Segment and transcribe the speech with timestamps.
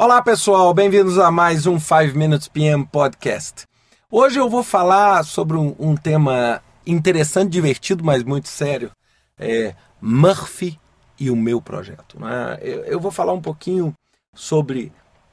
[0.00, 3.64] Olá pessoal, bem-vindos a mais um 5 Minutes PM Podcast.
[4.08, 8.92] Hoje eu vou falar sobre um, um tema interessante, divertido, mas muito sério.
[9.36, 10.78] É Murphy
[11.18, 12.16] e o meu projeto.
[12.20, 12.58] Né?
[12.62, 13.92] Eu, eu, vou falar um pouquinho
[14.32, 14.92] sobre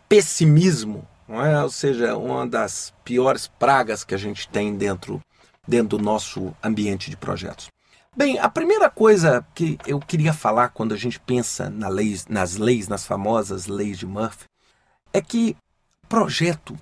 [0.10, 1.62] pessimismo, é?
[1.62, 5.22] ou seja, uma das piores pragas que a gente tem dentro,
[5.68, 7.68] dentro do nosso ambiente de projetos.
[8.18, 11.90] Bem, a primeira coisa que eu queria falar quando a gente pensa na
[12.30, 14.46] nas leis, nas famosas leis de Murphy,
[15.16, 15.56] é que
[16.10, 16.78] projeto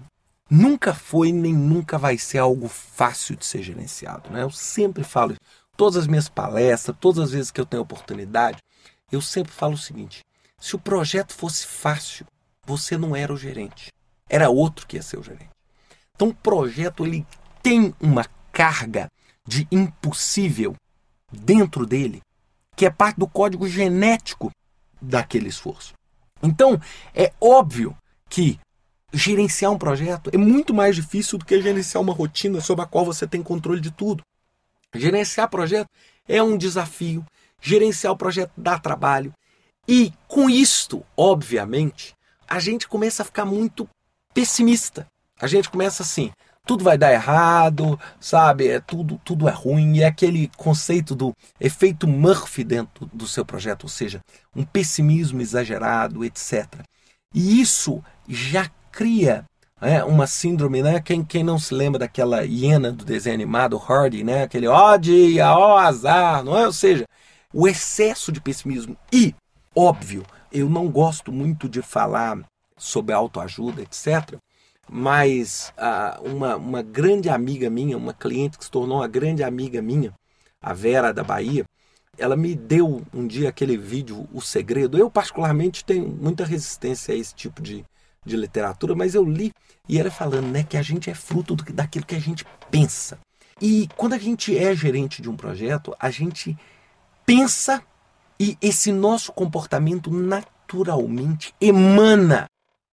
[0.50, 4.30] nunca foi nem nunca vai ser algo fácil de ser gerenciado.
[4.32, 4.42] Né?
[4.42, 5.36] Eu sempre falo.
[5.78, 8.59] Todas as minhas palestras, todas as vezes que eu tenho oportunidade,
[9.12, 10.22] eu sempre falo o seguinte:
[10.59, 12.26] se o projeto fosse fácil,
[12.66, 13.92] você não era o gerente.
[14.30, 15.50] Era outro que ia ser o gerente.
[16.16, 17.26] Então o projeto ele
[17.62, 19.08] tem uma carga
[19.48, 20.76] de impossível
[21.31, 22.22] dentro dele,
[22.76, 24.52] que é parte do código genético
[25.02, 25.94] daquele esforço.
[26.42, 26.80] Então,
[27.16, 27.95] é óbvio
[28.34, 28.59] que
[29.14, 33.06] gerenciar um projeto é muito mais difícil do que gerenciar uma rotina sobre a qual
[33.06, 34.23] você tem controle de tudo.
[34.95, 35.88] Gerenciar projeto
[36.28, 37.23] é um desafio,
[37.61, 39.31] gerenciar o projeto dá trabalho.
[39.88, 42.16] E com isto, obviamente,
[42.48, 43.88] a gente começa a ficar muito
[44.34, 45.06] pessimista.
[45.39, 46.31] A gente começa assim,
[46.66, 48.67] tudo vai dar errado, sabe?
[48.67, 49.98] É tudo, tudo é ruim.
[49.98, 54.22] E é aquele conceito do efeito Murphy dentro do seu projeto, ou seja,
[54.56, 56.84] um pessimismo exagerado, etc.
[57.34, 59.45] E isso já cria
[59.81, 61.02] é, uma síndrome, né?
[61.02, 64.44] Quem, quem não se lembra daquela hiena do desenho animado, Hardy, né?
[64.44, 66.66] Aquele ó dia, ó azar, não é?
[66.66, 67.06] Ou seja,
[67.54, 68.95] o excesso de pessimismo.
[69.11, 69.36] E,
[69.76, 72.39] óbvio, eu não gosto muito de falar
[72.78, 74.38] sobre autoajuda, etc.
[74.89, 79.81] Mas ah, uma, uma grande amiga minha, uma cliente que se tornou uma grande amiga
[79.81, 80.14] minha,
[80.61, 81.66] a Vera da Bahia,
[82.17, 84.97] ela me deu um dia aquele vídeo, O Segredo.
[84.97, 87.83] Eu, particularmente, tenho muita resistência a esse tipo de,
[88.25, 89.52] de literatura, mas eu li
[89.88, 93.20] e era falando né, que a gente é fruto do, daquilo que a gente pensa.
[93.61, 96.58] E quando a gente é gerente de um projeto, a gente
[97.26, 97.82] pensa
[98.39, 102.45] e esse nosso comportamento naturalmente emana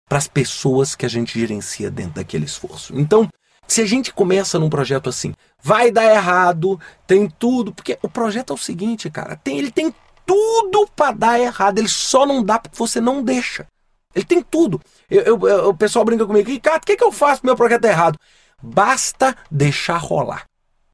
[0.09, 2.99] para as pessoas que a gente gerencia dentro daquele esforço.
[2.99, 3.29] Então,
[3.73, 5.33] se a gente começa num projeto assim,
[5.63, 9.95] vai dar errado, tem tudo, porque o projeto é o seguinte, cara, tem, ele tem
[10.27, 13.67] tudo para dar errado, ele só não dá porque você não deixa.
[14.13, 14.81] Ele tem tudo.
[15.09, 17.85] Eu, eu, eu, o pessoal brinca comigo, Ricardo, o que, que eu faço meu projeto
[17.85, 18.19] é errado?
[18.61, 20.45] Basta deixar rolar.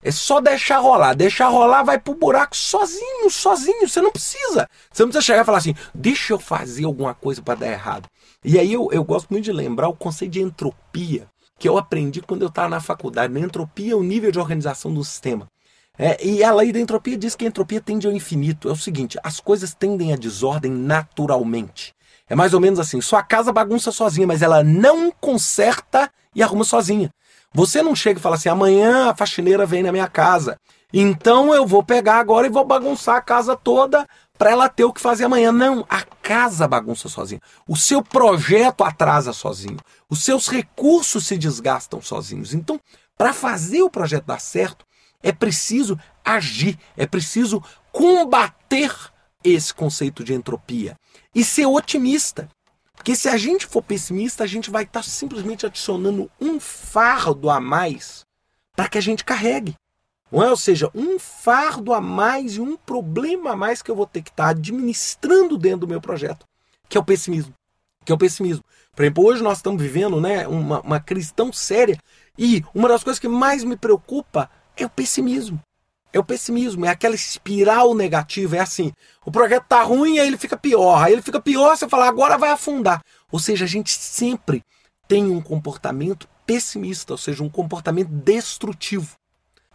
[0.02, 1.14] É só deixar rolar.
[1.14, 3.88] Deixar rolar vai pro buraco sozinho, sozinho.
[3.88, 4.68] Você não precisa.
[4.92, 8.06] Você não precisa chegar e falar assim, deixa eu fazer alguma coisa para dar errado.
[8.44, 11.26] E aí eu, eu gosto muito de lembrar o conceito de entropia
[11.58, 13.36] que eu aprendi quando eu estava na faculdade.
[13.36, 15.48] A entropia é o nível de organização do sistema.
[15.98, 18.68] É, e a lei da entropia diz que a entropia tende ao infinito.
[18.68, 21.94] É o seguinte: as coisas tendem à desordem naturalmente.
[22.28, 26.64] É mais ou menos assim: sua casa bagunça sozinha, mas ela não conserta e arruma
[26.64, 27.10] sozinha.
[27.54, 30.58] Você não chega e fala assim: amanhã a faxineira vem na minha casa.
[30.92, 34.06] Então eu vou pegar agora e vou bagunçar a casa toda
[34.36, 35.52] para ela ter o que fazer amanhã.
[35.52, 37.40] Não, a casa bagunça sozinha.
[37.66, 39.78] O seu projeto atrasa sozinho.
[40.08, 42.54] Os seus recursos se desgastam sozinhos.
[42.54, 42.80] Então,
[43.16, 44.84] para fazer o projeto dar certo,
[45.22, 48.94] é preciso agir, é preciso combater
[49.42, 50.96] esse conceito de entropia
[51.34, 52.48] e ser otimista.
[52.94, 57.48] Porque se a gente for pessimista, a gente vai estar tá simplesmente adicionando um fardo
[57.48, 58.24] a mais
[58.74, 59.74] para que a gente carregue.
[60.32, 60.50] É?
[60.50, 64.22] Ou seja, um fardo a mais e um problema a mais que eu vou ter
[64.22, 66.44] que estar administrando dentro do meu projeto,
[66.88, 67.54] que é o pessimismo.
[68.04, 68.62] Que é o pessimismo.
[68.94, 71.98] Por exemplo, hoje nós estamos vivendo né, uma, uma crise tão séria
[72.38, 75.60] e uma das coisas que mais me preocupa é o pessimismo.
[76.12, 78.56] É o pessimismo, é aquela espiral negativa.
[78.56, 78.92] É assim:
[79.24, 81.02] o projeto tá ruim, aí ele fica pior.
[81.02, 83.02] Aí ele fica pior, você fala, agora vai afundar.
[83.30, 84.62] Ou seja, a gente sempre
[85.06, 89.14] tem um comportamento pessimista, ou seja, um comportamento destrutivo.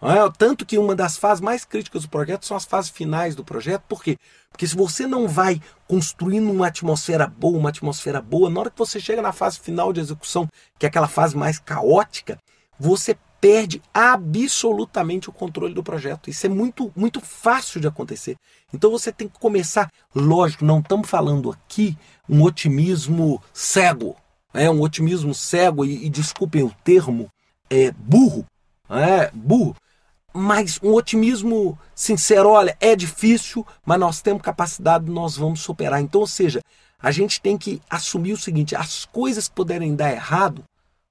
[0.01, 0.31] É?
[0.35, 3.83] Tanto que uma das fases mais críticas do projeto são as fases finais do projeto.
[3.87, 4.17] Por quê?
[4.49, 8.79] Porque se você não vai construindo uma atmosfera boa, uma atmosfera boa, na hora que
[8.79, 10.49] você chega na fase final de execução,
[10.79, 12.39] que é aquela fase mais caótica,
[12.79, 16.29] você perde absolutamente o controle do projeto.
[16.29, 18.35] Isso é muito, muito fácil de acontecer.
[18.73, 21.95] Então você tem que começar, lógico, não estamos falando aqui
[22.27, 24.15] um otimismo cego,
[24.53, 27.29] é um otimismo cego e, e desculpem o termo,
[27.69, 28.45] é burro,
[28.89, 29.75] é burro
[30.33, 36.01] mas um otimismo sincero, olha, é difícil, mas nós temos capacidade, nós vamos superar.
[36.01, 36.61] Então, ou seja,
[37.01, 40.63] a gente tem que assumir o seguinte: as coisas que puderem dar errado,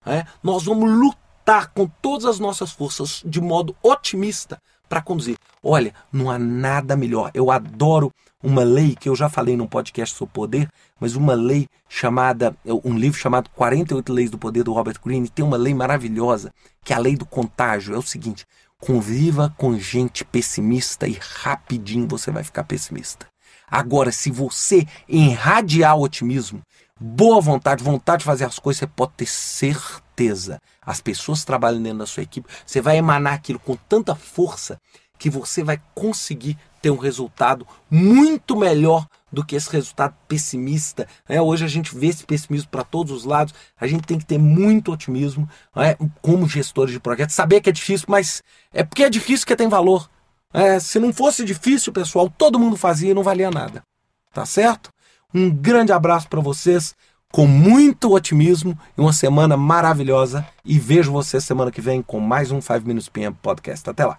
[0.07, 5.37] é, nós vamos lutar com todas as nossas forças de modo otimista para conduzir.
[5.63, 7.31] Olha, não há nada melhor.
[7.33, 8.13] Eu adoro
[8.43, 10.69] uma lei que eu já falei num podcast sobre poder,
[10.99, 15.45] mas uma lei chamada, um livro chamado 48 Leis do Poder do Robert Greene, tem
[15.45, 16.53] uma lei maravilhosa,
[16.83, 17.95] que é a lei do contágio.
[17.95, 18.45] É o seguinte:
[18.81, 23.27] conviva com gente pessimista e rapidinho você vai ficar pessimista.
[23.71, 26.61] Agora, se você irradiar otimismo,
[26.99, 30.59] boa vontade, vontade de fazer as coisas, você pode ter certeza.
[30.83, 34.79] As pessoas trabalhando dentro da sua equipe, você vai emanar aquilo com tanta força
[35.19, 41.07] que você vai conseguir ter um resultado muito melhor do que esse resultado pessimista.
[41.29, 43.55] É, hoje a gente vê esse pessimismo para todos os lados.
[43.81, 47.35] A gente tem que ter muito otimismo é, como gestores de projetos.
[47.35, 48.43] Saber que é difícil, mas
[48.73, 50.09] é porque é difícil que tem valor.
[50.53, 53.83] É, se não fosse difícil, pessoal, todo mundo fazia e não valia nada.
[54.33, 54.91] Tá certo?
[55.33, 56.95] Um grande abraço para vocês,
[57.33, 60.47] com muito otimismo e uma semana maravilhosa.
[60.65, 63.89] E vejo vocês semana que vem com mais um 5 Minutes PM Podcast.
[63.89, 64.19] Até lá.